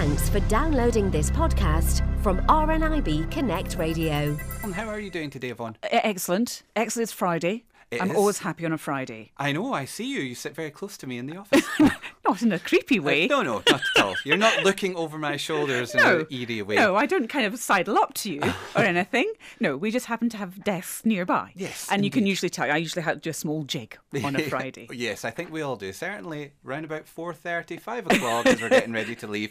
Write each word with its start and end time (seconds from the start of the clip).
Thanks 0.00 0.30
for 0.30 0.40
downloading 0.48 1.10
this 1.10 1.30
podcast 1.30 2.00
from 2.22 2.38
RNIB 2.46 3.30
Connect 3.30 3.76
Radio. 3.76 4.34
Um, 4.64 4.72
How 4.72 4.88
are 4.88 4.98
you 4.98 5.10
doing 5.10 5.28
today, 5.28 5.50
Yvonne? 5.50 5.76
Excellent. 5.82 6.62
Excellent. 6.74 7.02
It's 7.02 7.12
Friday. 7.12 7.64
It 7.90 8.00
I'm 8.00 8.12
is. 8.12 8.16
always 8.16 8.38
happy 8.38 8.64
on 8.64 8.72
a 8.72 8.78
Friday. 8.78 9.32
I 9.36 9.52
know, 9.52 9.74
I 9.74 9.84
see 9.84 10.10
you. 10.10 10.20
You 10.20 10.34
sit 10.34 10.54
very 10.54 10.70
close 10.70 10.96
to 10.96 11.06
me 11.06 11.18
in 11.18 11.26
the 11.26 11.36
office. 11.36 11.66
Not 12.30 12.42
in 12.42 12.52
a 12.52 12.60
creepy 12.60 13.00
way. 13.00 13.26
no, 13.26 13.42
no, 13.42 13.60
not 13.68 13.80
at 13.96 14.04
all. 14.04 14.14
You're 14.24 14.36
not 14.36 14.62
looking 14.62 14.94
over 14.94 15.18
my 15.18 15.36
shoulders 15.36 15.92
in 15.94 16.00
No. 16.00 16.20
an 16.20 16.26
eerie 16.30 16.62
way. 16.62 16.76
No, 16.76 16.94
I 16.94 17.04
don't 17.06 17.26
kind 17.28 17.44
of 17.44 17.58
sidle 17.58 17.98
up 17.98 18.14
to 18.14 18.32
you 18.32 18.40
or 18.76 18.82
anything. 18.82 19.32
No, 19.58 19.76
we 19.76 19.90
just 19.90 20.06
happen 20.06 20.28
to 20.28 20.36
have 20.36 20.62
desks 20.62 21.04
nearby. 21.04 21.50
Yes, 21.56 21.88
And 21.90 22.04
you 22.04 22.10
can 22.10 22.26
usually 22.26 22.48
tell. 22.50 22.70
I 22.70 22.76
usually 22.76 23.02
have 23.02 23.16
to 23.16 23.20
do 23.20 23.30
a 23.30 23.34
small 23.34 23.64
jig 23.64 23.98
on 24.22 24.36
a 24.36 24.42
Friday. 24.48 24.86
yes, 24.92 25.24
I 25.24 25.30
think 25.32 25.50
we 25.50 25.60
all 25.62 25.74
do. 25.74 25.92
Certainly 25.92 26.52
round 26.62 26.84
about 26.84 27.06
4.30, 27.06 27.80
5 27.80 28.06
o'clock 28.06 28.46
as 28.46 28.60
we're 28.62 28.68
getting 28.68 28.92
ready 28.92 29.16
to 29.16 29.26
leave. 29.26 29.50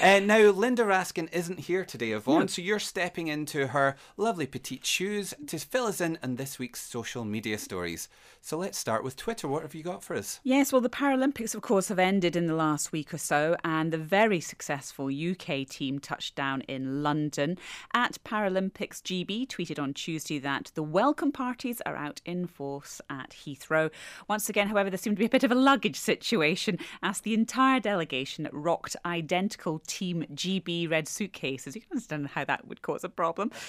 And 0.00 0.30
uh, 0.30 0.38
now, 0.38 0.50
Linda 0.50 0.84
Raskin 0.84 1.28
isn't 1.32 1.58
here 1.58 1.84
today, 1.84 2.12
Yvonne, 2.12 2.46
so 2.46 2.62
you're 2.62 2.78
stepping 2.78 3.26
into 3.26 3.66
her 3.68 3.96
lovely 4.16 4.46
petite 4.46 4.86
shoes 4.86 5.34
to 5.48 5.58
fill 5.58 5.86
us 5.86 6.00
in 6.00 6.18
on 6.22 6.36
this 6.36 6.58
week's 6.60 6.80
social 6.80 7.24
media 7.24 7.58
stories. 7.58 8.08
So 8.44 8.56
let's 8.58 8.78
start 8.78 9.02
with 9.04 9.16
Twitter. 9.16 9.48
What 9.48 9.62
have 9.62 9.74
you 9.74 9.82
got 9.82 10.02
for 10.04 10.14
us? 10.16 10.38
Yes, 10.44 10.72
well, 10.72 10.80
the 10.80 10.88
Paralympics, 10.88 11.54
of 11.54 11.62
course, 11.62 11.88
have 11.88 11.98
ended 11.98 12.11
in 12.12 12.46
the 12.46 12.54
last 12.54 12.92
week 12.92 13.14
or 13.14 13.18
so, 13.18 13.56
and 13.64 13.90
the 13.90 13.96
very 13.96 14.38
successful 14.38 15.06
UK 15.06 15.66
team 15.66 15.98
touched 15.98 16.34
down 16.34 16.60
in 16.62 17.02
London. 17.02 17.56
At 17.94 18.18
Paralympics 18.22 19.00
GB 19.00 19.46
tweeted 19.46 19.82
on 19.82 19.94
Tuesday 19.94 20.38
that 20.40 20.72
the 20.74 20.82
welcome 20.82 21.32
parties 21.32 21.80
are 21.86 21.96
out 21.96 22.20
in 22.26 22.46
force 22.46 23.00
at 23.08 23.30
Heathrow. 23.30 23.90
Once 24.28 24.50
again, 24.50 24.68
however, 24.68 24.90
there 24.90 24.98
seemed 24.98 25.16
to 25.16 25.20
be 25.20 25.26
a 25.26 25.30
bit 25.30 25.42
of 25.42 25.50
a 25.50 25.54
luggage 25.54 25.98
situation 25.98 26.78
as 27.02 27.22
the 27.22 27.32
entire 27.32 27.80
delegation 27.80 28.46
rocked 28.52 28.94
identical 29.06 29.78
Team 29.86 30.26
GB 30.34 30.90
red 30.90 31.08
suitcases. 31.08 31.74
You 31.74 31.80
can 31.80 31.92
understand 31.92 32.28
how 32.28 32.44
that 32.44 32.68
would 32.68 32.82
cause 32.82 33.04
a 33.04 33.08
problem. 33.08 33.50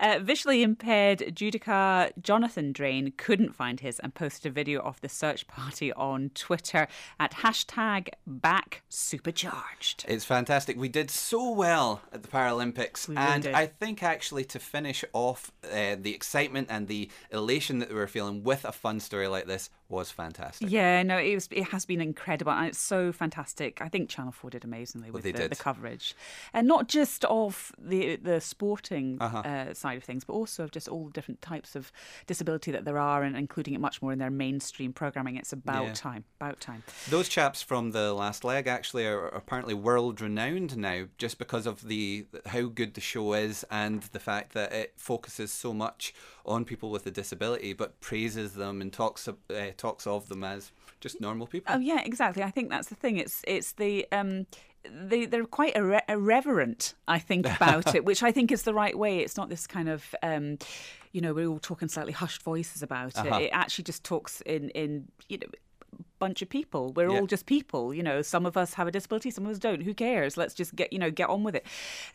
Uh, 0.00 0.20
visually 0.22 0.62
impaired 0.62 1.18
judoka 1.34 2.12
Jonathan 2.22 2.70
Drane 2.70 3.12
couldn't 3.16 3.52
find 3.52 3.80
his 3.80 3.98
and 3.98 4.14
posted 4.14 4.46
a 4.46 4.54
video 4.54 4.80
of 4.80 5.00
the 5.00 5.08
search 5.08 5.48
party 5.48 5.92
on 5.94 6.30
Twitter 6.34 6.86
at 7.18 7.32
hashtag 7.32 7.87
back 8.26 8.82
supercharged. 8.88 10.04
It's 10.08 10.24
fantastic. 10.24 10.76
We 10.76 10.88
did 10.88 11.10
so 11.10 11.50
well 11.50 12.02
at 12.12 12.22
the 12.22 12.28
Paralympics, 12.28 13.08
We 13.08 13.16
and 13.16 13.42
did. 13.42 13.54
I 13.54 13.66
think 13.66 14.02
actually 14.02 14.44
to 14.46 14.58
finish 14.58 15.04
off 15.12 15.50
uh, 15.64 15.96
the 15.98 16.14
excitement 16.14 16.68
and 16.70 16.88
the 16.88 17.10
elation 17.30 17.78
that 17.80 17.88
we 17.88 17.94
were 17.94 18.06
feeling 18.06 18.42
with 18.44 18.64
a 18.64 18.72
fun 18.72 19.00
story 19.00 19.26
like 19.28 19.46
this 19.46 19.70
was 19.88 20.10
fantastic. 20.10 20.70
Yeah, 20.70 21.02
no, 21.02 21.16
it 21.16 21.34
was. 21.34 21.48
It 21.50 21.64
has 21.68 21.86
been 21.86 22.00
incredible, 22.02 22.52
and 22.52 22.66
it's 22.66 22.78
so 22.78 23.10
fantastic. 23.10 23.80
I 23.80 23.88
think 23.88 24.10
Channel 24.10 24.32
Four 24.32 24.50
did 24.50 24.64
amazingly 24.64 25.10
with 25.10 25.24
they 25.24 25.32
the, 25.32 25.48
the 25.48 25.56
coverage, 25.56 26.14
and 26.52 26.66
not 26.68 26.88
just 26.88 27.24
of 27.24 27.72
the 27.78 28.16
the 28.16 28.40
sporting 28.40 29.16
Uh-huh. 29.20 29.38
uh, 29.38 29.74
side 29.74 29.96
of 29.96 30.04
things, 30.04 30.24
but 30.24 30.34
also 30.34 30.64
of 30.64 30.70
just 30.72 30.88
all 30.88 31.06
the 31.06 31.12
different 31.12 31.40
types 31.40 31.74
of 31.74 31.90
disability 32.26 32.70
that 32.72 32.84
there 32.84 32.98
are, 32.98 33.22
and 33.22 33.34
including 33.36 33.72
it 33.74 33.80
much 33.80 34.02
more 34.02 34.12
in 34.12 34.18
their 34.18 34.30
mainstream 34.30 34.92
programming. 34.92 35.36
It's 35.36 35.52
about 35.54 35.86
Yeah. 35.86 35.92
time. 35.94 36.24
About 36.38 36.60
time. 36.60 36.82
Those 37.08 37.28
chaps 37.28 37.62
from 37.62 37.77
the 37.90 38.12
last 38.12 38.44
leg 38.44 38.66
actually 38.66 39.06
are 39.06 39.26
apparently 39.28 39.74
world 39.74 40.20
renowned 40.20 40.76
now, 40.76 41.04
just 41.18 41.38
because 41.38 41.66
of 41.66 41.86
the 41.88 42.26
how 42.46 42.62
good 42.66 42.94
the 42.94 43.00
show 43.00 43.32
is 43.34 43.64
and 43.70 44.02
the 44.12 44.20
fact 44.20 44.52
that 44.52 44.72
it 44.72 44.92
focuses 44.96 45.52
so 45.52 45.72
much 45.72 46.12
on 46.44 46.64
people 46.64 46.90
with 46.90 47.06
a 47.06 47.10
disability, 47.10 47.72
but 47.72 48.00
praises 48.00 48.54
them 48.54 48.80
and 48.80 48.92
talks 48.92 49.26
of- 49.28 49.38
uh, 49.50 49.70
talks 49.76 50.06
of 50.06 50.28
them 50.28 50.44
as 50.44 50.72
just 51.00 51.20
normal 51.20 51.46
people. 51.46 51.74
Oh 51.74 51.78
yeah, 51.78 52.00
exactly. 52.04 52.42
I 52.42 52.50
think 52.50 52.70
that's 52.70 52.88
the 52.88 52.94
thing. 52.96 53.16
It's 53.16 53.42
it's 53.46 53.72
the 53.72 54.06
um 54.12 54.46
they 54.90 55.26
they're 55.26 55.44
quite 55.44 55.74
irre- 55.74 56.08
irreverent. 56.08 56.94
I 57.06 57.18
think 57.18 57.46
about 57.56 57.94
it, 57.94 58.04
which 58.04 58.22
I 58.22 58.32
think 58.32 58.52
is 58.52 58.62
the 58.62 58.74
right 58.74 58.96
way. 58.98 59.18
It's 59.18 59.36
not 59.36 59.48
this 59.48 59.66
kind 59.66 59.88
of 59.88 60.14
um 60.22 60.58
you 61.12 61.20
know 61.22 61.32
we're 61.32 61.46
all 61.48 61.58
talking 61.58 61.88
slightly 61.88 62.12
hushed 62.12 62.42
voices 62.42 62.82
about 62.82 63.16
Uh-huh. 63.18 63.36
it. 63.38 63.44
It 63.44 63.50
actually 63.52 63.84
just 63.84 64.04
talks 64.04 64.40
in 64.42 64.70
in 64.70 65.08
you 65.28 65.38
know 65.38 65.46
bunch 66.18 66.42
of 66.42 66.48
people 66.48 66.92
we're 66.94 67.08
Yeah. 67.08 67.20
all 67.20 67.26
just 67.28 67.46
people 67.46 67.94
you 67.94 68.02
know 68.02 68.22
some 68.22 68.44
of 68.44 68.56
us 68.56 68.74
have 68.74 68.88
a 68.88 68.90
disability 68.90 69.30
some 69.30 69.46
of 69.46 69.52
us 69.52 69.58
don't 69.60 69.82
who 69.82 69.94
cares 69.94 70.36
let's 70.36 70.52
just 70.52 70.74
get 70.74 70.92
you 70.92 70.98
know 70.98 71.12
get 71.12 71.28
on 71.28 71.44
with 71.44 71.54
it 71.54 71.64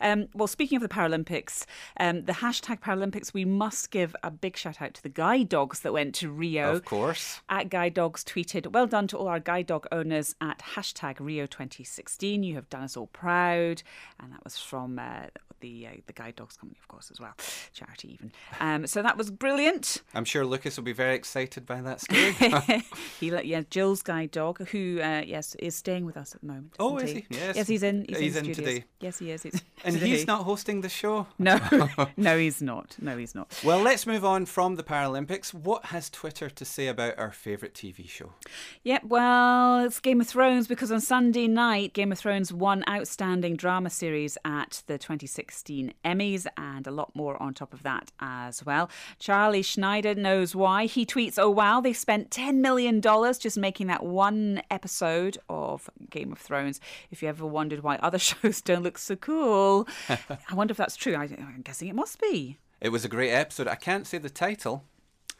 um, 0.02 0.28
well 0.34 0.46
speaking 0.46 0.76
of 0.76 0.82
the 0.82 0.90
paralympics 0.90 1.64
um, 1.98 2.22
the 2.26 2.34
hashtag 2.34 2.80
paralympics 2.80 3.32
we 3.32 3.46
must 3.46 3.90
give 3.90 4.14
a 4.22 4.30
big 4.30 4.58
shout 4.58 4.82
out 4.82 4.92
to 4.92 5.02
the 5.02 5.08
guide 5.08 5.48
dogs 5.48 5.80
that 5.80 5.94
went 5.94 6.14
to 6.16 6.30
rio 6.30 6.72
Of 6.74 6.84
course. 6.84 7.40
at 7.48 7.70
Guide 7.70 7.94
Dogs 7.94 8.22
tweeted, 8.22 8.72
Well 8.72 8.86
done 8.86 9.06
to 9.08 9.16
all 9.16 9.26
our 9.26 9.40
guide 9.40 9.66
dog 9.68 9.86
owners 9.90 10.34
at 10.40 10.58
hashtag 10.74 11.18
Rio 11.18 11.46
2016. 11.46 12.42
You 12.42 12.54
have 12.56 12.68
done 12.68 12.82
us 12.82 12.96
all 12.96 13.06
proud. 13.08 13.82
And 14.20 14.32
that 14.32 14.44
was 14.44 14.58
from 14.58 14.98
uh, 14.98 15.26
the 15.60 15.86
uh, 15.86 15.90
the 16.06 16.12
Guide 16.12 16.36
Dogs 16.36 16.56
Company, 16.56 16.78
of 16.80 16.88
course, 16.88 17.10
as 17.10 17.20
well. 17.20 17.34
Charity, 17.72 18.12
even. 18.14 18.32
Um, 18.60 18.86
so 18.86 19.02
that 19.02 19.16
was 19.16 19.30
brilliant. 19.30 20.02
I'm 20.14 20.24
sure 20.24 20.44
Lucas 20.44 20.76
will 20.76 20.84
be 20.84 20.92
very 20.92 21.14
excited 21.14 21.64
by 21.66 21.80
that 21.80 22.00
story. 22.00 22.32
he 23.20 23.30
let, 23.30 23.46
yeah, 23.46 23.62
Jill's 23.70 24.02
guide 24.02 24.30
dog, 24.30 24.66
who, 24.68 25.00
uh, 25.00 25.22
yes, 25.26 25.54
is 25.56 25.74
staying 25.74 26.04
with 26.04 26.16
us 26.16 26.34
at 26.34 26.40
the 26.40 26.46
moment. 26.46 26.74
Oh, 26.78 26.98
is 26.98 27.10
he? 27.10 27.26
Yes. 27.30 27.56
Yes, 27.56 27.68
he's 27.68 27.82
in. 27.82 28.04
He's, 28.08 28.18
He's 28.18 28.36
in, 28.36 28.46
in 28.46 28.54
today. 28.54 28.84
Yes, 29.00 29.18
he 29.18 29.30
is. 29.30 29.42
He's 29.42 29.62
and 29.84 29.94
today. 29.94 30.08
he's 30.08 30.26
not 30.26 30.44
hosting 30.44 30.80
the 30.80 30.88
show. 30.88 31.26
No, 31.38 31.58
no, 32.16 32.38
he's 32.38 32.62
not. 32.62 32.96
No, 33.00 33.16
he's 33.16 33.34
not. 33.34 33.58
Well, 33.64 33.80
let's 33.80 34.06
move 34.06 34.24
on 34.24 34.46
from 34.46 34.76
the 34.76 34.82
Paralympics. 34.82 35.52
What 35.52 35.86
has 35.86 36.08
Twitter 36.10 36.48
to 36.50 36.64
say 36.64 36.86
about 36.86 37.18
our 37.18 37.30
favourite 37.32 37.74
TV 37.74 38.08
show? 38.08 38.32
Yeah, 38.82 38.98
well, 39.02 39.84
it's 39.84 40.00
Game 40.00 40.20
of 40.20 40.26
Thrones 40.28 40.66
because 40.66 40.90
on 40.92 41.00
Sunday 41.00 41.46
night, 41.46 41.92
Game 41.92 42.12
of 42.12 42.18
Thrones 42.18 42.52
won 42.52 42.84
Outstanding 42.88 43.56
Drama 43.56 43.90
Series 43.90 44.36
at 44.44 44.82
the 44.86 44.98
2016 44.98 45.92
Emmys, 46.04 46.46
and 46.56 46.86
a 46.86 46.90
lot 46.90 47.14
more 47.14 47.40
on 47.42 47.54
top 47.54 47.72
of 47.72 47.82
that 47.82 48.12
as 48.20 48.64
well. 48.64 48.88
Charlie 49.18 49.62
Schneider 49.62 50.14
knows 50.14 50.54
why. 50.54 50.86
He 50.86 51.04
tweets, 51.04 51.38
Oh, 51.38 51.50
wow, 51.50 51.80
they 51.80 51.92
spent 51.92 52.30
$10 52.30 52.56
million 52.56 53.00
just 53.00 53.53
making 53.56 53.86
that 53.88 54.04
one 54.04 54.62
episode 54.70 55.38
of 55.48 55.88
Game 56.10 56.32
of 56.32 56.38
Thrones. 56.38 56.80
If 57.10 57.22
you 57.22 57.28
ever 57.28 57.46
wondered 57.46 57.82
why 57.82 57.96
other 57.96 58.18
shows 58.30 58.60
don't 58.60 58.82
look 58.82 58.98
so 58.98 59.16
cool, 59.16 59.88
I 60.08 60.54
wonder 60.54 60.72
if 60.72 60.78
that's 60.78 60.96
true. 60.96 61.14
I, 61.14 61.24
I'm 61.24 61.62
guessing 61.64 61.88
it 61.88 61.94
must 61.94 62.20
be. 62.20 62.58
It 62.80 62.90
was 62.90 63.04
a 63.04 63.08
great 63.08 63.30
episode. 63.30 63.68
I 63.68 63.76
can't 63.76 64.06
say 64.06 64.18
the 64.18 64.30
title. 64.30 64.84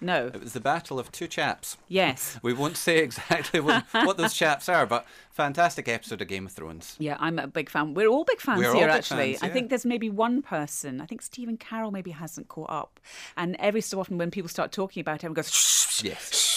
No. 0.01 0.27
It 0.27 0.41
was 0.41 0.53
the 0.53 0.61
Battle 0.61 0.99
of 0.99 1.11
Two 1.13 1.27
Chaps. 1.27 1.77
Yes. 1.89 2.39
We 2.43 2.53
won't 2.53 2.77
say 2.77 2.99
exactly 2.99 3.61
what, 3.61 3.85
what 3.93 4.17
those 4.17 4.35
chaps 4.35 4.69
are, 4.69 4.87
but 4.87 5.07
fantastic 5.31 5.89
episode 5.89 6.21
of 6.21 6.29
Game 6.29 6.47
of 6.47 6.53
Thrones. 6.53 6.97
Yeah, 6.99 7.17
I'm 7.21 7.39
a 7.39 7.47
big 7.47 7.71
fan. 7.71 7.95
We're 7.95 8.09
all 8.09 8.25
big 8.25 8.41
fans 8.41 8.59
We're 8.59 8.75
here, 8.75 8.87
big 8.87 8.97
actually. 8.97 9.33
fans, 9.35 9.43
I 9.43 9.49
think 9.49 9.71
there's 9.71 9.87
maybe 9.87 10.11
one 10.11 10.43
person. 10.43 11.01
I 11.01 11.07
think 11.07 11.23
Stephen 11.23 11.57
Carroll 11.57 11.91
maybe 11.91 12.11
hasn't 12.11 12.49
caught 12.49 12.71
up. 12.71 13.01
And 13.37 13.57
every 13.59 13.81
so 13.81 13.99
often, 14.01 14.19
when 14.19 14.31
people 14.31 14.49
start 14.49 14.73
talking 14.73 15.01
about 15.01 15.23
him, 15.23 15.33
goes. 15.33 15.51
Shh. 15.51 16.03
Yes. 16.05 16.54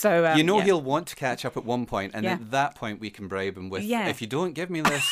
So 0.00 0.24
um, 0.24 0.38
You 0.38 0.44
know 0.44 0.58
yeah. 0.58 0.64
he'll 0.64 0.80
want 0.80 1.08
to 1.08 1.14
catch 1.16 1.44
up 1.44 1.58
at 1.58 1.64
one 1.66 1.84
point, 1.84 2.12
and 2.14 2.24
Yeah. 2.24 2.32
at 2.32 2.50
that 2.52 2.74
point 2.74 3.00
we 3.00 3.10
can 3.10 3.28
bribe 3.28 3.58
him 3.58 3.68
with, 3.68 3.82
Yeah. 3.82 4.08
if 4.08 4.22
you 4.22 4.26
don't 4.26 4.54
give 4.54 4.70
me 4.70 4.80
this, 4.80 5.04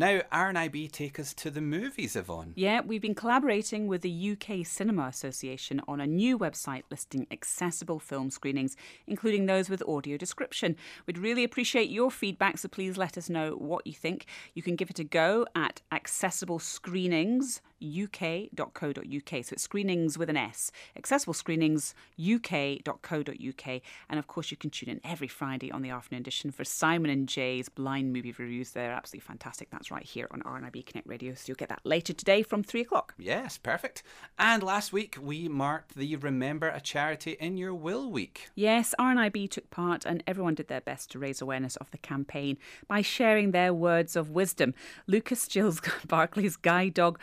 Now, 0.00 0.22
RNIB 0.32 0.90
take 0.92 1.20
us 1.20 1.34
to 1.34 1.50
the 1.50 1.60
movies, 1.60 2.16
Yvonne. 2.16 2.54
Yeah, 2.56 2.80
we've 2.80 3.02
been 3.02 3.14
collaborating 3.14 3.86
with 3.86 4.00
the 4.00 4.30
UK 4.30 4.64
Cinema 4.64 5.08
Association 5.08 5.82
on 5.86 6.00
a 6.00 6.06
new 6.06 6.38
website 6.38 6.84
listing 6.90 7.26
accessible 7.30 7.98
film 7.98 8.30
screenings, 8.30 8.78
including 9.06 9.44
those 9.44 9.68
with 9.68 9.82
audio 9.86 10.16
description. 10.16 10.74
We'd 11.06 11.18
really 11.18 11.44
appreciate 11.44 11.90
your 11.90 12.10
feedback, 12.10 12.56
so 12.56 12.68
please 12.68 12.96
let 12.96 13.18
us 13.18 13.28
know 13.28 13.50
what 13.50 13.86
you 13.86 13.92
think. 13.92 14.24
You 14.54 14.62
can 14.62 14.74
give 14.74 14.88
it 14.88 14.98
a 14.98 15.04
go 15.04 15.44
at 15.54 15.82
accessible 15.92 16.60
screenings 16.60 17.60
uk.co.uk. 17.82 19.44
So 19.44 19.52
it's 19.52 19.62
screenings 19.62 20.18
with 20.18 20.28
an 20.30 20.36
S. 20.36 20.70
Accessible 20.96 21.34
screenings 21.34 21.94
uk.co.uk. 22.18 23.80
And 24.08 24.18
of 24.18 24.26
course, 24.26 24.50
you 24.50 24.56
can 24.56 24.70
tune 24.70 24.88
in 24.88 25.00
every 25.04 25.28
Friday 25.28 25.70
on 25.70 25.82
the 25.82 25.90
afternoon 25.90 26.22
edition 26.22 26.50
for 26.50 26.64
Simon 26.64 27.10
and 27.10 27.28
Jay's 27.28 27.68
blind 27.68 28.12
movie 28.12 28.34
reviews. 28.36 28.70
They're 28.72 28.92
absolutely 28.92 29.26
fantastic. 29.26 29.70
That's 29.70 29.90
right 29.90 30.04
here 30.04 30.28
on 30.30 30.42
RNIB 30.42 30.86
Connect 30.86 31.06
Radio. 31.06 31.34
So 31.34 31.44
you'll 31.48 31.56
get 31.56 31.68
that 31.68 31.80
later 31.84 32.12
today 32.12 32.42
from 32.42 32.62
three 32.62 32.82
o'clock. 32.82 33.14
Yes, 33.18 33.58
perfect. 33.58 34.02
And 34.38 34.62
last 34.62 34.92
week 34.92 35.16
we 35.20 35.48
marked 35.48 35.94
the 35.94 36.16
Remember 36.16 36.68
a 36.68 36.80
Charity 36.80 37.36
in 37.40 37.56
Your 37.56 37.74
Will 37.74 38.10
week. 38.10 38.50
Yes, 38.54 38.94
RNIB 38.98 39.50
took 39.50 39.70
part 39.70 40.04
and 40.04 40.22
everyone 40.26 40.54
did 40.54 40.68
their 40.68 40.80
best 40.80 41.10
to 41.12 41.18
raise 41.18 41.40
awareness 41.40 41.76
of 41.76 41.90
the 41.90 41.98
campaign 41.98 42.58
by 42.88 43.02
sharing 43.02 43.50
their 43.50 43.72
words 43.72 44.16
of 44.16 44.30
wisdom. 44.30 44.74
Lucas 45.06 45.46
Jill's 45.48 45.80
Barclay's 46.06 46.56
guide 46.56 46.94
dog 46.94 47.18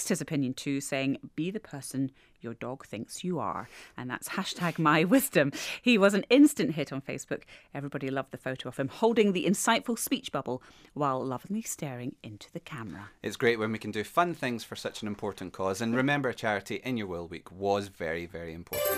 voiced 0.00 0.08
his 0.08 0.20
opinion 0.22 0.54
too, 0.54 0.80
saying, 0.80 1.18
Be 1.36 1.50
the 1.50 1.60
person 1.60 2.10
your 2.40 2.54
dog 2.54 2.86
thinks 2.86 3.22
you 3.22 3.38
are. 3.38 3.68
And 3.98 4.08
that's 4.08 4.30
hashtag 4.30 4.78
my 4.78 5.04
wisdom. 5.16 5.52
He 5.82 5.98
was 5.98 6.14
an 6.14 6.24
instant 6.30 6.72
hit 6.72 6.90
on 6.90 7.02
Facebook. 7.02 7.42
Everybody 7.74 8.08
loved 8.08 8.30
the 8.30 8.38
photo 8.38 8.70
of 8.70 8.78
him 8.78 8.88
holding 8.88 9.32
the 9.32 9.44
insightful 9.44 9.98
speech 9.98 10.32
bubble 10.32 10.62
while 10.94 11.22
lovingly 11.22 11.60
staring 11.60 12.14
into 12.22 12.50
the 12.52 12.60
camera. 12.60 13.10
It's 13.22 13.36
great 13.36 13.58
when 13.58 13.72
we 13.72 13.78
can 13.78 13.90
do 13.90 14.02
fun 14.02 14.32
things 14.32 14.64
for 14.64 14.74
such 14.74 15.02
an 15.02 15.08
important 15.08 15.52
cause. 15.52 15.82
And 15.82 15.94
Remember 15.94 16.32
Charity 16.32 16.80
in 16.82 16.96
Your 16.96 17.08
Will 17.08 17.26
week 17.26 17.52
was 17.52 17.88
very, 17.88 18.24
very 18.24 18.54
important. 18.54 18.96